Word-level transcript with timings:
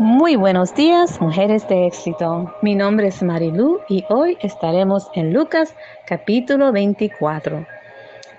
Muy 0.00 0.36
buenos 0.36 0.76
días, 0.76 1.20
mujeres 1.20 1.66
de 1.66 1.88
éxito. 1.88 2.54
Mi 2.62 2.76
nombre 2.76 3.08
es 3.08 3.20
Marilu 3.20 3.80
y 3.88 4.04
hoy 4.08 4.38
estaremos 4.40 5.10
en 5.14 5.32
Lucas 5.32 5.74
capítulo 6.06 6.70
24. 6.70 7.66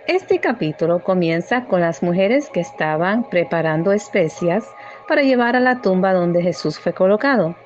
Este 0.08 0.40
capítulo 0.40 1.04
comienza 1.04 1.66
con 1.66 1.82
las 1.82 2.02
mujeres 2.02 2.50
que 2.50 2.62
estaban 2.62 3.30
preparando 3.30 3.92
especias 3.92 4.74
para 5.06 5.22
llevar 5.22 5.58
a 5.58 5.60
la 5.60 5.82
tumba 5.82 6.14
donde 6.14 6.42
Jesús 6.42 6.80
fue 6.80 6.94
colocado. 6.94 7.58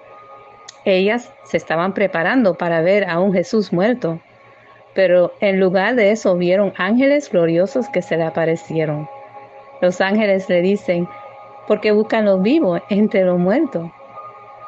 Ellas 0.86 1.32
se 1.44 1.57
estaban 1.57 1.94
preparando 1.94 2.55
para 2.55 2.82
ver 2.82 3.07
a 3.07 3.20
un 3.20 3.32
Jesús 3.32 3.71
muerto, 3.71 4.20
pero 4.96 5.34
en 5.39 5.60
lugar 5.60 5.94
de 5.94 6.10
eso 6.10 6.36
vieron 6.36 6.73
ángeles 6.78 7.30
gloriosos 7.30 7.88
que 7.89 8.02
se 8.02 8.18
le 8.18 8.23
aparecieron. 8.23 9.07
Los 9.82 10.02
ángeles 10.02 10.50
le 10.50 10.62
dicen, 10.62 11.07
porque 11.68 11.91
buscan 11.91 12.25
los 12.25 12.41
vivos 12.41 12.82
entre 12.89 13.23
los 13.23 13.39
muertos. 13.39 13.89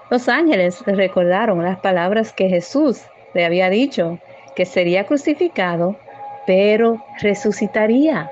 Los 0.10 0.30
ángeles 0.30 0.84
le 0.86 0.96
recordaron 0.96 1.64
las 1.64 1.80
palabras 1.80 2.32
que 2.32 2.48
Jesús 2.48 3.02
le 3.34 3.46
había 3.46 3.70
dicho, 3.70 4.20
que 4.56 4.66
sería 4.66 5.06
crucificado, 5.06 5.96
pero 6.46 7.04
resucitaría. 7.20 8.30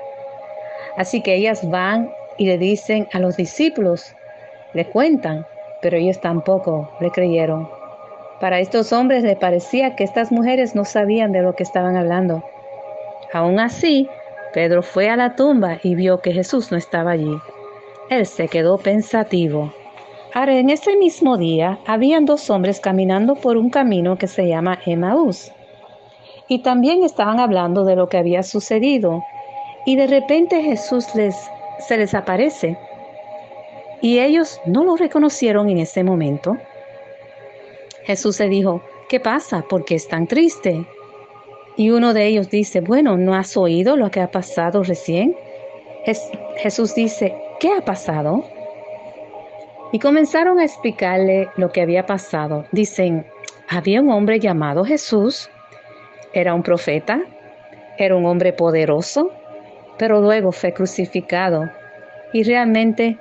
Así 0.96 1.20
que 1.22 1.34
ellas 1.34 1.68
van 1.68 2.10
y 2.38 2.46
le 2.46 2.58
dicen 2.58 3.08
a 3.12 3.18
los 3.18 3.36
discípulos, 3.36 4.14
le 4.72 4.86
cuentan, 4.86 5.46
pero 5.82 5.96
ellos 5.96 6.20
tampoco 6.20 6.90
le 7.00 7.10
creyeron. 7.10 7.68
Para 8.40 8.60
estos 8.60 8.92
hombres 8.92 9.22
le 9.22 9.36
parecía 9.36 9.96
que 9.96 10.04
estas 10.04 10.32
mujeres 10.32 10.74
no 10.74 10.84
sabían 10.84 11.32
de 11.32 11.42
lo 11.42 11.54
que 11.54 11.62
estaban 11.62 11.96
hablando. 11.96 12.44
Aún 13.32 13.58
así, 13.58 14.08
Pedro 14.52 14.82
fue 14.82 15.08
a 15.08 15.16
la 15.16 15.34
tumba 15.34 15.78
y 15.82 15.94
vio 15.94 16.20
que 16.20 16.32
Jesús 16.32 16.70
no 16.70 16.78
estaba 16.78 17.12
allí. 17.12 17.36
Él 18.10 18.26
se 18.26 18.48
quedó 18.48 18.78
pensativo. 18.78 19.72
Ahora, 20.34 20.58
en 20.58 20.68
ese 20.68 20.96
mismo 20.96 21.36
día, 21.38 21.78
habían 21.86 22.26
dos 22.26 22.50
hombres 22.50 22.80
caminando 22.80 23.34
por 23.34 23.56
un 23.56 23.70
camino 23.70 24.18
que 24.18 24.26
se 24.26 24.46
llama 24.46 24.78
Emaús. 24.84 25.52
Y 26.48 26.62
también 26.62 27.02
estaban 27.02 27.40
hablando 27.40 27.84
de 27.84 27.96
lo 27.96 28.08
que 28.08 28.18
había 28.18 28.42
sucedido. 28.42 29.22
Y 29.86 29.96
de 29.96 30.06
repente 30.06 30.62
Jesús 30.62 31.14
les, 31.14 31.34
se 31.78 31.96
les 31.96 32.14
aparece. 32.14 32.76
Y 34.02 34.18
ellos 34.18 34.60
no 34.66 34.84
lo 34.84 34.96
reconocieron 34.96 35.70
en 35.70 35.78
ese 35.78 36.04
momento. 36.04 36.58
Jesús 38.04 38.36
se 38.36 38.48
dijo, 38.48 38.82
¿qué 39.08 39.20
pasa? 39.20 39.62
¿Por 39.62 39.84
qué 39.84 39.94
es 39.94 40.08
tan 40.08 40.26
triste? 40.26 40.84
Y 41.76 41.90
uno 41.90 42.12
de 42.12 42.26
ellos 42.26 42.50
dice, 42.50 42.80
bueno, 42.80 43.16
¿no 43.16 43.34
has 43.34 43.56
oído 43.56 43.96
lo 43.96 44.10
que 44.10 44.20
ha 44.20 44.30
pasado 44.30 44.82
recién? 44.82 45.34
Jesús 46.56 46.94
dice, 46.94 47.34
¿qué 47.60 47.72
ha 47.72 47.80
pasado? 47.80 48.44
Y 49.92 49.98
comenzaron 49.98 50.58
a 50.58 50.64
explicarle 50.64 51.48
lo 51.56 51.70
que 51.70 51.80
había 51.80 52.04
pasado. 52.04 52.64
Dicen, 52.72 53.26
había 53.68 54.00
un 54.02 54.10
hombre 54.10 54.38
llamado 54.38 54.84
Jesús, 54.84 55.50
era 56.32 56.52
un 56.52 56.62
profeta, 56.62 57.20
era 57.96 58.16
un 58.16 58.26
hombre 58.26 58.52
poderoso, 58.52 59.30
pero 59.98 60.20
luego 60.20 60.52
fue 60.52 60.72
crucificado. 60.72 61.70
Y 62.32 62.42
realmente 62.42 63.16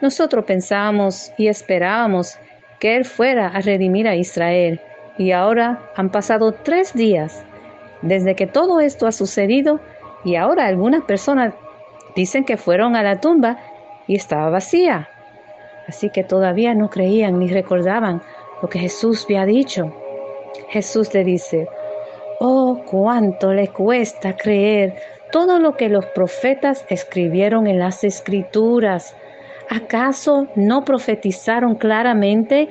nosotros 0.00 0.44
pensábamos 0.44 1.32
y 1.38 1.48
esperábamos 1.48 2.38
que 2.78 2.96
Él 2.96 3.04
fuera 3.04 3.48
a 3.48 3.60
redimir 3.60 4.06
a 4.06 4.14
Israel. 4.14 4.80
Y 5.16 5.32
ahora 5.32 5.80
han 5.96 6.10
pasado 6.10 6.52
tres 6.52 6.94
días 6.94 7.44
desde 8.02 8.36
que 8.36 8.46
todo 8.46 8.78
esto 8.80 9.06
ha 9.06 9.12
sucedido 9.12 9.80
y 10.24 10.36
ahora 10.36 10.66
algunas 10.66 11.02
personas 11.04 11.54
dicen 12.18 12.44
que 12.44 12.56
fueron 12.56 12.96
a 12.96 13.04
la 13.04 13.20
tumba 13.20 13.58
y 14.08 14.16
estaba 14.16 14.50
vacía. 14.50 15.08
Así 15.86 16.10
que 16.10 16.24
todavía 16.24 16.74
no 16.74 16.90
creían 16.90 17.38
ni 17.38 17.46
recordaban 17.46 18.20
lo 18.60 18.68
que 18.68 18.80
Jesús 18.80 19.24
había 19.26 19.46
dicho. 19.46 19.94
Jesús 20.70 21.14
le 21.14 21.22
dice, 21.22 21.68
oh, 22.40 22.82
cuánto 22.90 23.52
le 23.54 23.68
cuesta 23.68 24.36
creer 24.36 24.96
todo 25.30 25.60
lo 25.60 25.76
que 25.76 25.88
los 25.88 26.06
profetas 26.06 26.84
escribieron 26.88 27.68
en 27.68 27.78
las 27.78 28.02
escrituras. 28.02 29.14
¿Acaso 29.70 30.48
no 30.56 30.84
profetizaron 30.84 31.76
claramente 31.76 32.68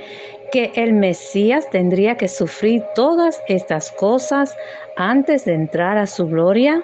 que 0.52 0.74
el 0.76 0.92
Mesías 0.92 1.70
tendría 1.70 2.16
que 2.16 2.28
sufrir 2.28 2.84
todas 2.96 3.42
estas 3.48 3.94
cosas 3.94 4.58
antes 4.98 5.46
de 5.46 5.54
entrar 5.54 5.98
a 5.98 6.06
su 6.06 6.28
gloria? 6.28 6.84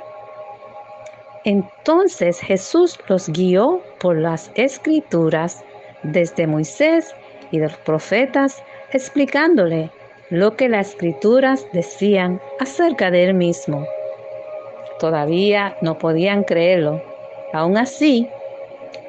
Entonces 1.46 2.40
Jesús 2.40 2.98
los 3.08 3.28
guió 3.30 3.82
por 4.00 4.18
las 4.18 4.52
escrituras 4.56 5.64
desde 6.04 6.48
Moisés 6.48 7.14
y 7.52 7.60
los 7.60 7.74
profetas, 7.78 8.64
explicándole 8.92 9.90
lo 10.30 10.56
que 10.56 10.70
las 10.70 10.92
escrituras 10.92 11.66
decían 11.74 12.42
acerca 12.60 13.12
de 13.12 13.26
él 13.26 13.34
mismo. 13.34 13.86
Todavía 15.00 15.76
no 15.82 15.98
podían 15.98 16.44
creerlo. 16.44 17.02
Aún 17.52 17.78
así, 17.78 18.28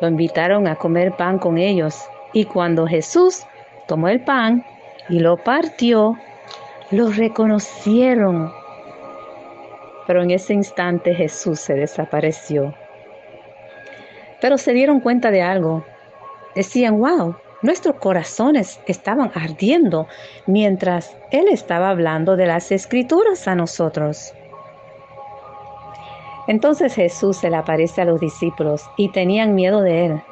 lo 0.01 0.09
invitaron 0.09 0.67
a 0.67 0.77
comer 0.77 1.13
pan 1.13 1.39
con 1.39 1.57
ellos. 1.57 1.97
Y 2.33 2.47
cuando 2.47 2.87
Jesús 2.87 3.45
tomó 3.87 4.09
el 4.09 4.21
pan 4.21 4.65
y 5.09 5.21
lo 5.21 5.37
partió, 5.37 6.19
lo 6.91 7.11
reconocieron 7.11 8.53
pero 10.07 10.23
en 10.23 10.31
ese 10.31 10.55
instante 10.55 11.15
Jesús 11.15 11.61
se 11.61 11.75
desapareció. 11.75 12.75
Pero 14.41 14.59
se 14.59 14.73
dieron 14.73 15.01
cuenta 15.01 15.31
de 15.31 15.43
algo. 15.43 15.85
Decían, 16.55 16.99
wow, 16.99 17.37
nuestros 17.63 17.97
corazones 17.97 18.81
estaban 18.87 19.33
ardiendo 19.35 20.07
mientras 20.47 21.17
Él 21.31 21.47
estaba 21.49 21.89
hablando 21.89 22.37
de 22.37 22.47
las 22.47 22.71
escrituras 22.71 23.49
a 23.49 23.55
nosotros. 23.55 24.35
Entonces 26.47 26.95
Jesús 26.95 27.39
se 27.39 27.49
le 27.49 27.57
aparece 27.57 28.03
a 28.03 28.05
los 28.05 28.21
discípulos 28.21 28.83
y 28.99 29.09
tenían 29.11 29.55
miedo 29.55 29.81
de 29.81 30.07
Él. 30.07 30.23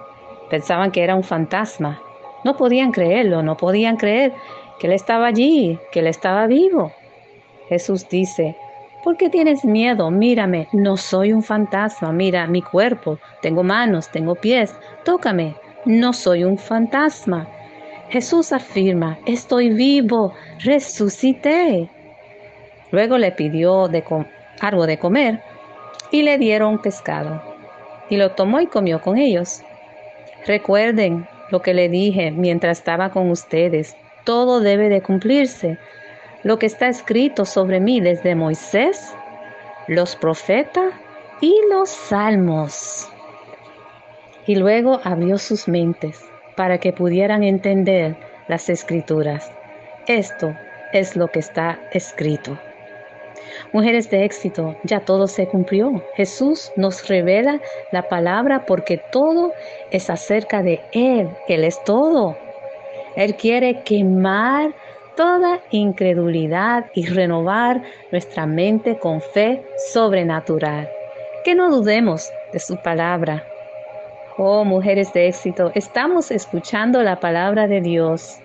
Pensaban 0.51 0.91
que 0.91 1.03
era 1.03 1.17
un 1.17 1.25
fantasma. 1.25 2.03
No 2.45 2.57
podían 2.57 2.93
creerlo, 2.93 3.43
no 3.43 3.57
podían 3.57 3.97
creer 3.97 4.35
que 4.79 4.89
Él 4.89 4.93
estaba 4.93 5.27
allí, 5.27 5.79
que 5.91 6.01
Él 6.01 6.07
estaba 6.07 6.47
vivo. 6.47 6.93
Jesús 7.69 8.07
dice, 8.11 8.57
¿Por 9.03 9.17
qué 9.17 9.29
tienes 9.29 9.65
miedo? 9.65 10.13
Mírame, 10.13 10.69
no 10.73 10.97
soy 10.97 11.33
un 11.33 11.43
fantasma. 11.43 12.13
Mira 12.13 12.47
mi 12.47 12.63
cuerpo, 12.63 13.19
tengo 13.41 13.65
manos, 13.65 14.09
tengo 14.09 14.37
pies. 14.37 14.73
Tócame, 15.05 15.57
no 15.85 16.13
soy 16.13 16.45
un 16.45 16.57
fantasma. 16.57 17.49
Jesús 18.11 18.53
afirma, 18.53 19.19
estoy 19.27 19.71
vivo, 19.71 20.35
resucité. 20.61 21.91
Luego 22.93 23.19
le 23.19 23.33
pidió 23.33 23.89
de 23.89 24.05
algo 24.61 24.87
de 24.87 24.99
comer 24.99 25.41
y 26.13 26.23
le 26.23 26.39
dieron 26.39 26.81
pescado. 26.81 27.43
Y 28.09 28.17
lo 28.17 28.33
tomó 28.33 28.61
y 28.61 28.69
comió 28.69 29.01
con 29.01 29.19
ellos. 29.19 29.63
Recuerden 30.47 31.27
lo 31.51 31.61
que 31.61 31.75
le 31.75 31.89
dije 31.89 32.31
mientras 32.31 32.79
estaba 32.79 33.11
con 33.11 33.31
ustedes. 33.31 33.97
Todo 34.23 34.61
debe 34.61 34.89
de 34.89 35.03
cumplirse 35.03 35.77
lo 36.45 36.59
que 36.59 36.67
está 36.67 36.89
escrito 36.89 37.45
sobre 37.45 37.81
mí 37.81 38.01
desde 38.01 38.35
Moisés, 38.35 39.15
los 39.87 40.17
profetas 40.17 40.93
y 41.41 41.55
los 41.71 41.91
salmos. 41.91 43.09
Y 44.47 44.57
luego 44.57 45.01
abrió 45.05 45.39
sus 45.39 45.69
mentes 45.69 46.21
para 46.57 46.79
que 46.79 46.93
pudieran 46.93 47.43
entender 47.43 48.17
las 48.49 48.69
escrituras. 48.69 49.53
Esto 50.07 50.55
es 50.93 51.17
lo 51.17 51.29
que 51.29 51.39
está 51.39 51.79
escrito. 51.93 52.59
Mujeres 53.73 54.11
de 54.11 54.25
éxito, 54.25 54.77
ya 54.83 55.01
todo 55.01 55.27
se 55.27 55.47
cumplió. 55.47 56.03
Jesús 56.15 56.73
nos 56.77 57.09
revela 57.09 57.61
la 57.93 58.09
palabra 58.09 58.67
porque 58.67 58.99
todo 59.13 59.53
es 59.91 60.11
acerca 60.11 60.63
de 60.63 60.81
Él. 60.93 61.29
Él 61.49 61.65
es 61.65 61.83
todo. 61.85 62.37
Él 63.15 63.35
quiere 63.37 63.83
quemar 63.83 64.75
toda 65.17 65.61
incredulidad 65.71 66.87
y 66.95 67.07
renovar 67.07 67.83
nuestra 68.11 68.47
mente 68.47 68.99
con 68.99 69.21
fe 69.21 69.65
sobrenatural. 69.93 70.89
Que 71.45 71.55
no 71.55 71.71
dudemos 71.71 72.31
de 72.53 72.61
su 72.61 72.77
palabra. 72.83 73.45
Oh, 74.39 74.65
mujeres 74.65 75.13
de 75.13 75.29
éxito, 75.29 75.73
estamos 75.75 76.31
escuchando 76.31 77.03
la 77.03 77.21
palabra 77.21 77.67
de 77.67 77.81
Dios. 77.81 78.39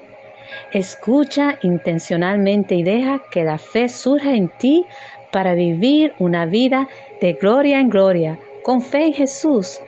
Escucha 0.73 1.57
intencionalmente 1.61 2.75
y 2.75 2.83
deja 2.83 3.21
que 3.31 3.43
la 3.43 3.57
fe 3.57 3.87
surja 3.89 4.33
en 4.33 4.49
ti 4.57 4.85
para 5.31 5.53
vivir 5.53 6.13
una 6.19 6.45
vida 6.45 6.87
de 7.21 7.33
gloria 7.33 7.79
en 7.79 7.89
gloria, 7.89 8.39
con 8.63 8.81
fe 8.81 9.05
en 9.05 9.13
Jesús, 9.13 9.79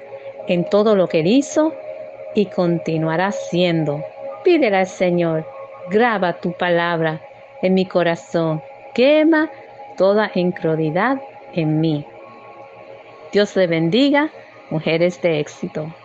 en 0.48 0.70
todo 0.70 0.96
lo 0.96 1.08
que 1.08 1.22
Él 1.22 1.28
hizo 1.28 1.74
y 2.36 2.46
continuará 2.46 3.32
siendo. 3.32 4.04
Pídele 4.44 4.78
al 4.78 4.88
Señor 4.88 5.46
graba 5.90 6.40
tu 6.40 6.56
palabra 6.56 7.28
en 7.62 7.74
mi 7.74 7.88
corazón, 7.88 8.64
quema 8.94 9.52
toda 9.96 10.32
incredulidad 10.36 11.18
en 11.52 11.80
mí. 11.80 12.14
Dios 13.32 13.56
le 13.56 13.68
bendiga, 13.68 14.34
mujeres 14.70 15.20
de 15.22 15.40
éxito. 15.40 15.99